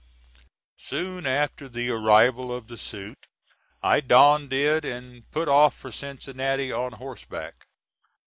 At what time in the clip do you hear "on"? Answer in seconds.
6.71-6.93